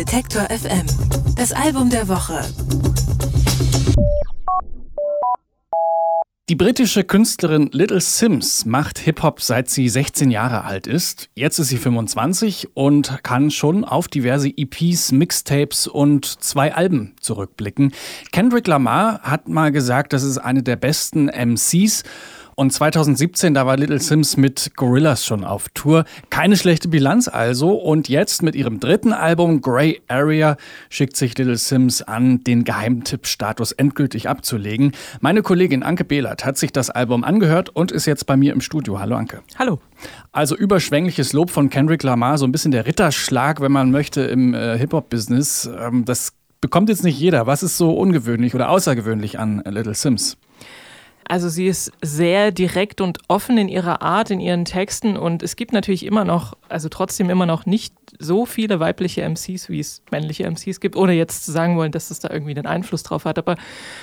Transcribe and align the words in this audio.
Detektor 0.00 0.44
FM. 0.44 0.86
Das 1.36 1.52
Album 1.52 1.90
der 1.90 2.08
Woche. 2.08 2.42
Die 6.48 6.56
britische 6.56 7.04
Künstlerin 7.04 7.68
Little 7.70 8.00
Sims 8.00 8.64
macht 8.64 8.98
Hip-Hop 8.98 9.42
seit 9.42 9.68
sie 9.68 9.90
16 9.90 10.30
Jahre 10.30 10.64
alt 10.64 10.86
ist. 10.86 11.28
Jetzt 11.34 11.58
ist 11.58 11.68
sie 11.68 11.76
25 11.76 12.70
und 12.72 13.22
kann 13.22 13.50
schon 13.50 13.84
auf 13.84 14.08
diverse 14.08 14.48
EPs, 14.48 15.12
Mixtapes 15.12 15.86
und 15.86 16.24
zwei 16.24 16.74
Alben 16.74 17.14
zurückblicken. 17.20 17.92
Kendrick 18.32 18.68
Lamar 18.68 19.20
hat 19.20 19.48
mal 19.48 19.70
gesagt, 19.70 20.14
das 20.14 20.22
ist 20.22 20.38
eine 20.38 20.62
der 20.62 20.76
besten 20.76 21.26
MCs 21.26 22.04
und 22.60 22.70
2017, 22.74 23.54
da 23.54 23.64
war 23.64 23.78
Little 23.78 23.98
Sims 23.98 24.36
mit 24.36 24.72
Gorillas 24.76 25.24
schon 25.24 25.44
auf 25.44 25.70
Tour. 25.72 26.04
Keine 26.28 26.58
schlechte 26.58 26.88
Bilanz 26.88 27.26
also. 27.26 27.72
Und 27.72 28.10
jetzt 28.10 28.42
mit 28.42 28.54
ihrem 28.54 28.80
dritten 28.80 29.14
Album 29.14 29.62
Grey 29.62 30.02
Area 30.08 30.58
schickt 30.90 31.16
sich 31.16 31.38
Little 31.38 31.56
Sims 31.56 32.02
an, 32.02 32.44
den 32.44 32.64
Geheimtipp-Status 32.64 33.72
endgültig 33.72 34.28
abzulegen. 34.28 34.92
Meine 35.22 35.40
Kollegin 35.40 35.82
Anke 35.82 36.04
Behlert 36.04 36.44
hat 36.44 36.58
sich 36.58 36.70
das 36.70 36.90
Album 36.90 37.24
angehört 37.24 37.70
und 37.70 37.92
ist 37.92 38.04
jetzt 38.04 38.26
bei 38.26 38.36
mir 38.36 38.52
im 38.52 38.60
Studio. 38.60 39.00
Hallo 39.00 39.16
Anke. 39.16 39.40
Hallo. 39.58 39.80
Also 40.30 40.54
überschwängliches 40.54 41.32
Lob 41.32 41.48
von 41.48 41.70
Kendrick 41.70 42.02
Lamar, 42.02 42.36
so 42.36 42.44
ein 42.44 42.52
bisschen 42.52 42.72
der 42.72 42.84
Ritterschlag, 42.84 43.62
wenn 43.62 43.72
man 43.72 43.90
möchte, 43.90 44.20
im 44.20 44.52
äh, 44.52 44.76
Hip-Hop-Business. 44.76 45.70
Ähm, 45.80 46.04
das 46.04 46.34
bekommt 46.60 46.90
jetzt 46.90 47.04
nicht 47.04 47.18
jeder. 47.18 47.46
Was 47.46 47.62
ist 47.62 47.78
so 47.78 47.92
ungewöhnlich 47.92 48.54
oder 48.54 48.68
außergewöhnlich 48.68 49.38
an 49.38 49.62
Little 49.64 49.94
Sims? 49.94 50.36
Also 51.30 51.48
sie 51.48 51.68
ist 51.68 51.92
sehr 52.02 52.50
direkt 52.50 53.00
und 53.00 53.18
offen 53.28 53.56
in 53.56 53.68
ihrer 53.68 54.02
Art, 54.02 54.32
in 54.32 54.40
ihren 54.40 54.64
Texten. 54.64 55.16
Und 55.16 55.44
es 55.44 55.54
gibt 55.54 55.72
natürlich 55.72 56.04
immer 56.04 56.24
noch, 56.24 56.56
also 56.70 56.88
trotzdem 56.88 57.30
immer 57.30 57.46
noch 57.46 57.66
nicht 57.66 57.94
so 58.18 58.46
viele 58.46 58.80
weibliche 58.80 59.22
MCs, 59.22 59.68
wie 59.68 59.80
es 59.80 60.02
männliche 60.10 60.44
MCs 60.50 60.80
gibt, 60.80 60.96
ohne 60.96 61.12
jetzt 61.12 61.44
zu 61.44 61.52
sagen 61.52 61.76
wollen, 61.76 61.92
dass 61.92 62.10
es 62.10 62.20
da 62.20 62.30
irgendwie 62.30 62.54
einen 62.56 62.66
Einfluss 62.66 63.02
drauf 63.02 63.24
hat. 63.24 63.38
Aber 63.38 63.56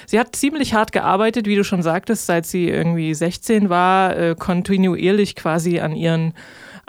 sie 0.05 0.19
hat 0.19 0.35
ziemlich 0.35 0.73
hart 0.73 0.91
gearbeitet, 0.91 1.47
wie 1.47 1.55
du 1.55 1.63
schon 1.63 1.81
sagtest, 1.81 2.25
seit 2.25 2.45
sie 2.45 2.69
irgendwie 2.69 3.13
16 3.13 3.69
war, 3.69 4.15
äh, 4.17 4.35
kontinuierlich 4.37 5.35
quasi 5.35 5.79
an 5.79 5.95
ihren 5.95 6.33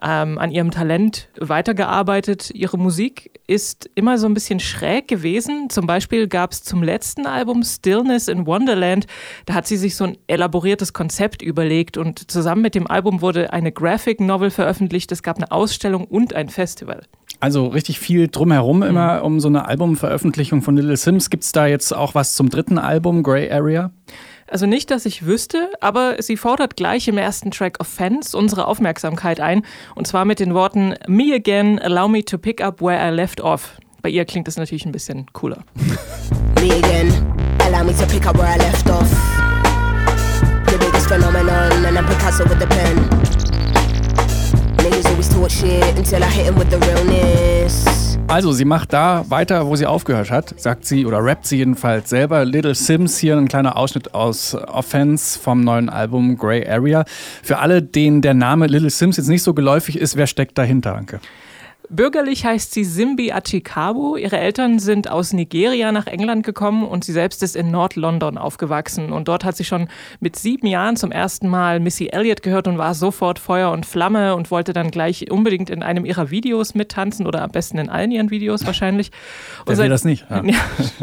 ähm, 0.03 0.39
an 0.39 0.51
ihrem 0.51 0.71
Talent 0.71 1.29
weitergearbeitet. 1.39 2.51
Ihre 2.51 2.79
Musik 2.79 3.41
ist 3.47 3.91
immer 3.95 4.19
so 4.19 4.27
ein 4.27 4.35
bisschen 4.35 4.61
schräg 4.61 5.09
gewesen. 5.09 5.71
Zum 5.71 5.87
Beispiel 5.87 6.29
gab 6.29 6.53
es 6.53 6.63
zum 6.63 6.83
letzten 6.83 7.27
Album 7.27 7.63
Stillness 7.65 8.29
in 8.29 8.47
Wonderland, 8.47 9.07
da 9.47 9.55
hat 9.55 9.67
sie 9.67 9.77
sich 9.77 9.97
so 9.97 10.05
ein 10.05 10.19
elaboriertes 10.27 10.93
Konzept 10.93 11.43
überlegt 11.43 11.97
und 11.97 12.31
zusammen 12.31 12.63
mit 12.63 12.75
dem 12.75 12.87
Album 12.87 13.21
wurde 13.23 13.53
eine 13.53 13.73
Graphic 13.73 14.21
Novel 14.21 14.51
veröffentlicht. 14.51 15.11
Es 15.11 15.23
gab 15.23 15.37
eine 15.37 15.51
Ausstellung 15.69 16.05
und 16.07 16.35
ein 16.35 16.49
Festival. 16.49 17.03
Also 17.41 17.67
richtig 17.67 18.01
viel 18.01 18.29
drumherum 18.29 18.83
immer 18.83 19.19
mhm. 19.19 19.25
um 19.25 19.41
so 19.41 19.49
eine 19.49 19.67
Albumveröffentlichung 19.67 20.63
von 20.63 20.77
Little 20.77 20.97
Sims. 20.97 21.31
Gibt 21.31 21.45
es 21.45 21.53
da 21.53 21.67
jetzt 21.67 21.95
auch 21.95 22.15
was 22.15 22.35
zum 22.35 22.49
dritten 22.49 22.79
Album, 22.79 23.23
Grey 23.23 23.51
Area? 23.51 23.91
Also 24.51 24.65
nicht, 24.65 24.91
dass 24.91 25.05
ich 25.05 25.27
wüsste, 25.27 25.71
aber 25.81 26.17
sie 26.21 26.39
fordert 26.39 26.77
gleich 26.77 27.07
im 27.07 27.19
ersten 27.19 27.51
Track 27.51 27.77
Offense 27.81 28.37
unsere 28.37 28.67
Aufmerksamkeit 28.67 29.41
ein. 29.41 29.63
Und 29.95 30.07
zwar 30.07 30.25
mit 30.25 30.41
den 30.41 30.55
Worten 30.55 30.95
Me 31.07 31.35
again, 31.35 31.79
allow 31.79 32.09
me 32.09 32.25
to 32.25 32.39
pick 32.39 32.63
up 32.63 32.81
where 32.81 32.99
I 32.99 33.15
left 33.15 33.43
off. 33.43 33.77
Bei 34.01 34.09
ihr 34.09 34.25
klingt 34.25 34.49
das 34.49 34.57
natürlich 34.57 34.87
ein 34.87 34.93
bisschen 34.93 35.27
cooler. 35.33 35.65
Me 36.61 36.73
again, 36.73 37.13
allow 37.61 37.85
me 37.85 37.95
to 37.95 38.07
pick 38.07 38.27
up 38.27 38.39
where 38.39 38.49
I 38.49 38.59
left 38.59 38.89
off. 38.89 39.38
Also, 48.39 48.53
sie 48.53 48.65
macht 48.65 48.93
da 48.93 49.25
weiter, 49.31 49.67
wo 49.67 49.75
sie 49.75 49.85
aufgehört 49.85 50.31
hat, 50.31 50.55
sagt 50.61 50.85
sie 50.85 51.07
oder 51.07 51.19
rappt 51.25 51.45
sie 51.45 51.57
jedenfalls 51.57 52.09
selber. 52.09 52.45
Little 52.45 52.77
Sims 52.77 53.19
hier 53.19 53.37
ein 53.37 53.49
kleiner 53.49 53.77
Ausschnitt 53.77 54.15
aus 54.15 54.55
Offense 54.55 55.37
vom 55.37 55.65
neuen 55.65 55.89
Album 55.89 56.39
Grey 56.39 56.65
Area. 56.65 57.05
Für 57.43 57.59
alle, 57.59 57.83
denen 57.83 58.23
der 58.23 58.35
Name 58.35 58.69
Little 58.69 58.91
Sims 58.91 59.17
jetzt 59.17 59.27
nicht 59.27 59.43
so 59.43 59.55
geläufig 59.55 59.99
ist, 59.99 60.15
wer 60.15 60.29
steckt 60.29 60.57
dahinter, 60.57 60.95
Anke? 60.95 61.19
Bürgerlich 61.91 62.45
heißt 62.45 62.75
sie 62.75 62.85
Simbi 62.85 63.33
Achikabu. 63.33 64.17
Ihre 64.17 64.37
Eltern 64.37 64.79
sind 64.79 65.11
aus 65.11 65.33
Nigeria 65.33 65.91
nach 65.91 66.07
England 66.07 66.45
gekommen 66.45 66.87
und 66.87 67.03
sie 67.03 67.13
selbst 67.13 67.43
ist 67.43 67.57
in 67.57 67.71
Nord-London 67.71 68.37
aufgewachsen. 68.37 69.11
Und 69.11 69.29
dort 69.29 69.43
hat 69.43 69.57
sie 69.57 69.65
schon 69.65 69.89
mit 70.21 70.37
sieben 70.37 70.67
Jahren 70.67 70.97
zum 70.97 71.11
ersten 71.11 71.49
Mal 71.49 71.81
Missy 71.81 72.09
Elliott 72.09 72.43
gehört 72.43 72.69
und 72.69 72.77
war 72.77 72.93
sofort 72.95 73.39
Feuer 73.39 73.71
und 73.71 73.87
Flamme 73.87 74.35
und 74.35 74.51
wollte 74.51 74.75
dann 74.75 74.91
gleich 74.91 75.31
unbedingt 75.31 75.71
in 75.71 75.83
einem 75.83 76.05
ihrer 76.05 76.31
Videos 76.31 76.75
mittanzen 76.75 77.27
oder 77.27 77.43
am 77.43 77.51
besten 77.51 77.79
in 77.79 77.89
allen 77.89 78.11
ihren 78.11 78.31
Videos 78.31 78.67
wahrscheinlich. 78.67 79.11
Wer 79.65 79.77
seit, 79.77 79.91
das 79.91 80.05
nicht? 80.05 80.27
Ja. 80.29 80.43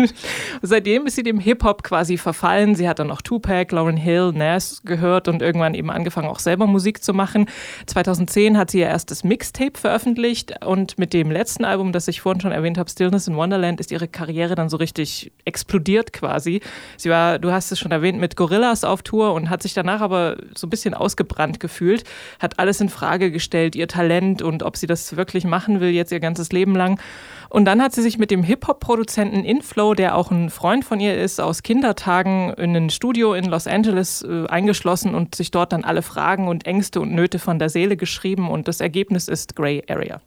seitdem 0.62 1.08
ist 1.08 1.16
sie 1.16 1.24
dem 1.24 1.40
Hip-Hop 1.40 1.82
quasi 1.82 2.18
verfallen. 2.18 2.76
Sie 2.76 2.88
hat 2.88 3.00
dann 3.00 3.10
auch 3.10 3.24
Tupac, 3.24 3.74
Lauren 3.74 3.98
Hill, 3.98 4.34
Nas 4.36 4.84
gehört 4.86 5.28
und 5.28 5.42
irgendwann 5.42 5.74
eben 5.74 5.90
angefangen, 5.90 6.28
auch 6.28 6.40
selber 6.40 6.68
Musik 6.68 7.04
zu 7.04 7.14
machen. 7.16 7.48
2010 7.88 8.56
hat 8.56 8.70
sie 8.70 8.82
ihr 8.82 8.88
erstes 8.88 9.24
Mixtape 9.24 9.80
veröffentlicht 9.80 10.64
und 10.76 11.00
mit 11.00 11.14
dem 11.14 11.32
letzten 11.32 11.64
Album, 11.64 11.94
das 11.94 12.10
ich 12.10 12.20
vorhin 12.20 12.42
schon 12.42 12.52
erwähnt 12.52 12.78
habe, 12.78 12.90
Stillness 12.90 13.30
in 13.30 13.38
Wonderland, 13.38 13.80
ist 13.80 13.92
ihre 13.92 14.10
Karriere 14.10 14.56
dann 14.56 14.68
so 14.68 14.76
richtig 14.76 15.32
explodiert 15.46 16.12
quasi. 16.12 16.60
Sie 16.98 17.10
war, 17.10 17.40
du 17.40 17.54
hast 17.54 17.72
es 17.72 17.80
schon 17.80 17.94
erwähnt, 17.94 18.20
mit 18.20 18.36
Gorillas 18.36 18.84
auf 18.84 19.02
Tour 19.02 19.34
und 19.34 19.50
hat 19.50 19.64
sich 19.64 19.74
danach 19.74 20.02
aber 20.02 20.36
so 20.54 20.68
ein 20.68 20.70
bisschen 20.70 20.94
ausgebrannt 20.94 21.62
gefühlt, 21.62 22.04
hat 22.40 22.60
alles 22.60 22.82
in 22.82 22.90
Frage 22.90 23.32
gestellt, 23.32 23.76
ihr 23.78 23.88
Talent 23.88 24.42
und 24.42 24.64
ob 24.64 24.76
sie 24.76 24.86
das 24.86 25.16
wirklich 25.16 25.46
machen 25.46 25.80
will, 25.80 25.92
jetzt 25.92 26.12
ihr 26.12 26.20
ganzes 26.20 26.52
Leben 26.52 26.76
lang. 26.76 27.00
Und 27.48 27.64
dann 27.64 27.82
hat 27.82 27.94
sie 27.94 28.02
sich 28.02 28.18
mit 28.18 28.32
dem 28.32 28.44
Hip-Hop-Produzenten 28.44 29.46
Inflow, 29.46 29.94
der 29.94 30.18
auch 30.18 30.30
ein 30.30 30.50
Freund 30.50 30.84
von 30.84 31.00
ihr 31.00 31.18
ist, 31.18 31.40
aus 31.40 31.64
Kindertagen 31.64 32.54
in 32.56 32.76
ein 32.76 32.90
Studio 32.90 33.34
in 33.34 33.46
Los 33.46 33.66
Angeles 33.66 34.24
äh, 34.24 34.46
eingeschlossen 34.48 35.16
und 35.16 35.36
sich 35.36 35.52
dort 35.52 35.72
dann 35.72 35.86
alle 35.86 36.02
Fragen 36.02 36.50
und 36.50 36.66
Ängste 36.66 37.00
und 37.00 37.14
Nöte 37.14 37.40
von 37.40 37.60
der 37.60 37.70
Seele 37.70 37.96
geschrieben. 37.96 38.50
Und 38.50 38.68
das 38.68 38.82
Ergebnis 38.82 39.30
ist 39.30 39.56
Grey 39.56 39.82
Area. 39.88 40.20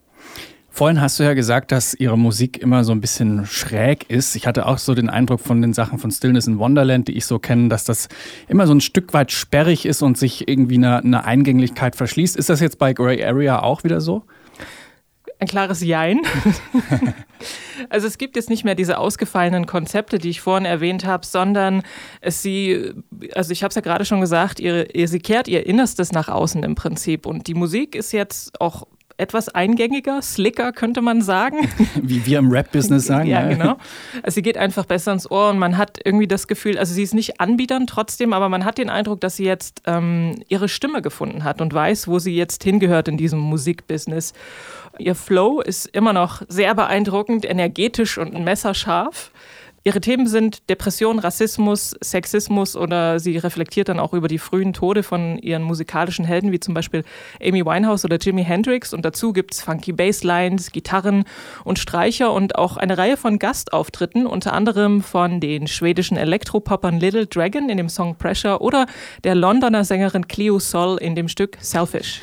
Vorhin 0.78 1.00
hast 1.00 1.18
du 1.18 1.24
ja 1.24 1.34
gesagt, 1.34 1.72
dass 1.72 1.92
ihre 1.92 2.16
Musik 2.16 2.58
immer 2.58 2.84
so 2.84 2.92
ein 2.92 3.00
bisschen 3.00 3.46
schräg 3.46 4.08
ist. 4.08 4.36
Ich 4.36 4.46
hatte 4.46 4.64
auch 4.64 4.78
so 4.78 4.94
den 4.94 5.10
Eindruck 5.10 5.40
von 5.40 5.60
den 5.60 5.72
Sachen 5.72 5.98
von 5.98 6.12
Stillness 6.12 6.46
in 6.46 6.60
Wonderland, 6.60 7.08
die 7.08 7.16
ich 7.16 7.26
so 7.26 7.40
kenne, 7.40 7.68
dass 7.68 7.82
das 7.82 8.08
immer 8.46 8.68
so 8.68 8.74
ein 8.74 8.80
Stück 8.80 9.12
weit 9.12 9.32
sperrig 9.32 9.86
ist 9.86 10.02
und 10.02 10.16
sich 10.16 10.46
irgendwie 10.46 10.76
eine, 10.76 10.98
eine 10.98 11.24
Eingänglichkeit 11.24 11.96
verschließt. 11.96 12.36
Ist 12.36 12.48
das 12.48 12.60
jetzt 12.60 12.78
bei 12.78 12.92
Grey 12.92 13.24
Area 13.24 13.60
auch 13.60 13.82
wieder 13.82 14.00
so? 14.00 14.22
Ein 15.40 15.48
klares 15.48 15.80
Jein. 15.80 16.20
also 17.90 18.06
es 18.06 18.16
gibt 18.16 18.36
jetzt 18.36 18.48
nicht 18.48 18.64
mehr 18.64 18.76
diese 18.76 18.98
ausgefallenen 18.98 19.66
Konzepte, 19.66 20.18
die 20.18 20.30
ich 20.30 20.40
vorhin 20.40 20.64
erwähnt 20.64 21.04
habe, 21.04 21.26
sondern 21.26 21.82
es 22.20 22.40
sie, 22.40 22.92
also 23.34 23.50
ich 23.50 23.64
habe 23.64 23.70
es 23.70 23.74
ja 23.74 23.82
gerade 23.82 24.04
schon 24.04 24.20
gesagt, 24.20 24.60
ihre, 24.60 24.86
sie 25.08 25.18
kehrt 25.18 25.48
ihr 25.48 25.66
Innerstes 25.66 26.12
nach 26.12 26.28
außen 26.28 26.62
im 26.62 26.76
Prinzip. 26.76 27.26
Und 27.26 27.48
die 27.48 27.54
Musik 27.54 27.96
ist 27.96 28.12
jetzt 28.12 28.60
auch 28.60 28.86
etwas 29.18 29.48
eingängiger, 29.48 30.22
slicker, 30.22 30.72
könnte 30.72 31.02
man 31.02 31.20
sagen. 31.22 31.68
Wie 32.02 32.24
wir 32.24 32.38
im 32.38 32.50
Rap-Business 32.50 33.06
sagen. 33.06 33.28
ja, 33.28 33.46
genau. 33.46 33.76
Also 34.22 34.36
sie 34.36 34.42
geht 34.42 34.56
einfach 34.56 34.86
besser 34.86 35.12
ins 35.12 35.30
Ohr 35.30 35.50
und 35.50 35.58
man 35.58 35.76
hat 35.76 35.98
irgendwie 36.04 36.28
das 36.28 36.46
Gefühl, 36.46 36.78
also 36.78 36.94
sie 36.94 37.02
ist 37.02 37.14
nicht 37.14 37.40
anbietern 37.40 37.86
trotzdem, 37.86 38.32
aber 38.32 38.48
man 38.48 38.64
hat 38.64 38.78
den 38.78 38.90
Eindruck, 38.90 39.20
dass 39.20 39.36
sie 39.36 39.44
jetzt 39.44 39.82
ähm, 39.86 40.42
ihre 40.48 40.68
Stimme 40.68 41.02
gefunden 41.02 41.44
hat 41.44 41.60
und 41.60 41.74
weiß, 41.74 42.08
wo 42.08 42.18
sie 42.18 42.34
jetzt 42.36 42.62
hingehört 42.64 43.08
in 43.08 43.16
diesem 43.16 43.40
Musikbusiness. 43.40 44.32
Ihr 44.98 45.14
Flow 45.14 45.60
ist 45.60 45.86
immer 45.86 46.12
noch 46.12 46.42
sehr 46.48 46.74
beeindruckend, 46.74 47.44
energetisch 47.44 48.18
und 48.18 48.38
messerscharf. 48.42 49.32
Ihre 49.88 50.02
Themen 50.02 50.26
sind 50.26 50.68
Depression, 50.68 51.18
Rassismus, 51.18 51.96
Sexismus 52.04 52.76
oder 52.76 53.18
sie 53.18 53.38
reflektiert 53.38 53.88
dann 53.88 53.98
auch 53.98 54.12
über 54.12 54.28
die 54.28 54.36
frühen 54.36 54.74
Tode 54.74 55.02
von 55.02 55.38
ihren 55.38 55.62
musikalischen 55.62 56.26
Helden, 56.26 56.52
wie 56.52 56.60
zum 56.60 56.74
Beispiel 56.74 57.04
Amy 57.42 57.64
Winehouse 57.64 58.04
oder 58.04 58.18
Jimi 58.18 58.44
Hendrix. 58.44 58.92
Und 58.92 59.06
dazu 59.06 59.32
gibt 59.32 59.54
es 59.54 59.62
funky 59.62 59.92
Basslines, 59.92 60.72
Gitarren 60.72 61.24
und 61.64 61.78
Streicher 61.78 62.34
und 62.34 62.56
auch 62.56 62.76
eine 62.76 62.98
Reihe 62.98 63.16
von 63.16 63.38
Gastauftritten, 63.38 64.26
unter 64.26 64.52
anderem 64.52 65.00
von 65.02 65.40
den 65.40 65.66
schwedischen 65.66 66.18
Elektropoppern 66.18 67.00
Little 67.00 67.24
Dragon 67.24 67.70
in 67.70 67.78
dem 67.78 67.88
Song 67.88 68.14
Pressure 68.14 68.60
oder 68.60 68.84
der 69.24 69.36
Londoner 69.36 69.86
Sängerin 69.86 70.28
Cleo 70.28 70.58
Sol 70.58 70.98
in 70.98 71.14
dem 71.14 71.28
Stück 71.28 71.56
Selfish. 71.62 72.20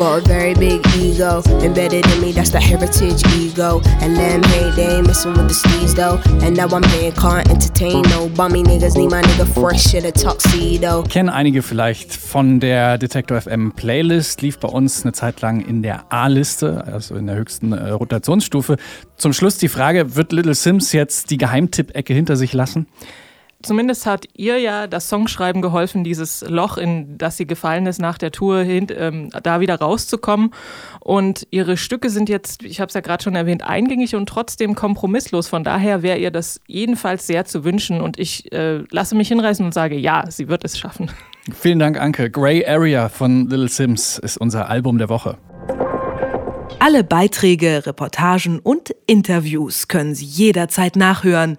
Got 0.00 0.24
a 0.24 0.28
very 0.28 0.54
big 0.54 0.80
ego 0.96 1.42
embedded 1.60 2.06
in 2.06 2.20
me, 2.22 2.32
that's 2.32 2.48
the 2.48 2.58
heritage 2.58 3.22
ego. 3.36 3.82
And 4.00 4.16
them 4.16 4.42
hey, 4.44 4.70
they 4.74 5.02
messing 5.02 5.34
with 5.34 5.48
the 5.48 5.52
steez 5.52 5.94
though. 5.94 6.18
And 6.42 6.56
now 6.56 6.68
I'm 6.74 6.82
here, 6.84 7.12
can't 7.12 7.46
entertain 7.50 8.00
no 8.08 8.30
bummy 8.30 8.62
niggas, 8.62 8.96
need 8.96 9.10
my 9.10 9.20
nigga 9.20 9.46
fresh 9.46 9.92
in 9.92 10.06
a 10.06 10.10
tuxedo. 10.10 11.02
Kennen 11.02 11.28
einige 11.28 11.60
vielleicht 11.60 12.14
von 12.14 12.60
der 12.60 12.96
Detector 12.96 13.42
FM 13.42 13.72
Playlist, 13.72 14.40
lief 14.40 14.58
bei 14.58 14.68
uns 14.68 15.04
eine 15.04 15.12
Zeit 15.12 15.42
lang 15.42 15.60
in 15.60 15.82
der 15.82 16.10
A-Liste, 16.10 16.82
also 16.90 17.14
in 17.16 17.26
der 17.26 17.36
höchsten 17.36 17.74
äh, 17.74 17.90
Rotationsstufe. 17.90 18.78
Zum 19.18 19.34
Schluss 19.34 19.58
die 19.58 19.68
Frage, 19.68 20.16
wird 20.16 20.32
Little 20.32 20.54
Sims 20.54 20.94
jetzt 20.94 21.28
die 21.28 21.36
Geheimtipp-Ecke 21.36 22.14
hinter 22.14 22.36
sich 22.36 22.54
lassen? 22.54 22.86
Zumindest 23.62 24.06
hat 24.06 24.26
ihr 24.36 24.58
ja 24.58 24.86
das 24.86 25.08
Songschreiben 25.08 25.62
geholfen, 25.62 26.04
dieses 26.04 26.44
Loch, 26.48 26.76
in 26.76 27.18
das 27.18 27.36
sie 27.36 27.46
gefallen 27.46 27.86
ist 27.86 28.00
nach 28.00 28.18
der 28.18 28.30
Tour, 28.30 28.62
hin, 28.62 28.86
ähm, 28.96 29.30
da 29.42 29.60
wieder 29.60 29.76
rauszukommen. 29.76 30.52
Und 31.00 31.46
ihre 31.50 31.76
Stücke 31.76 32.10
sind 32.10 32.28
jetzt, 32.28 32.62
ich 32.62 32.80
habe 32.80 32.88
es 32.88 32.94
ja 32.94 33.00
gerade 33.00 33.22
schon 33.22 33.34
erwähnt, 33.34 33.62
eingängig 33.62 34.14
und 34.14 34.28
trotzdem 34.28 34.74
kompromisslos. 34.74 35.48
Von 35.48 35.64
daher 35.64 36.02
wäre 36.02 36.18
ihr 36.18 36.30
das 36.30 36.60
jedenfalls 36.66 37.26
sehr 37.26 37.44
zu 37.44 37.64
wünschen. 37.64 38.00
Und 38.00 38.18
ich 38.18 38.52
äh, 38.52 38.82
lasse 38.90 39.14
mich 39.14 39.28
hinreißen 39.28 39.64
und 39.64 39.72
sage, 39.72 39.96
ja, 39.96 40.24
sie 40.28 40.48
wird 40.48 40.64
es 40.64 40.78
schaffen. 40.78 41.10
Vielen 41.52 41.78
Dank, 41.78 42.00
Anke. 42.00 42.30
Grey 42.30 42.64
Area 42.66 43.08
von 43.08 43.48
Little 43.48 43.68
Sims 43.68 44.18
ist 44.18 44.36
unser 44.36 44.68
Album 44.68 44.98
der 44.98 45.08
Woche. 45.08 45.38
Alle 46.78 47.04
Beiträge, 47.04 47.84
Reportagen 47.84 48.58
und 48.58 48.94
Interviews 49.06 49.88
können 49.88 50.14
Sie 50.14 50.24
jederzeit 50.24 50.96
nachhören 50.96 51.58